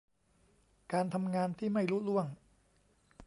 [0.91, 2.27] การทำงานที่ไม่ลุล่วง